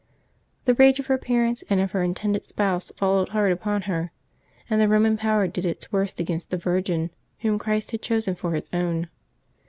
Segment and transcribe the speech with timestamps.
[0.65, 4.11] The rage of her parents and of her intended spouse fol lowed hard upon her;
[4.67, 8.53] and the Eoman power did its worst against the virgin whom Christ had chosen for
[8.55, 9.09] His own.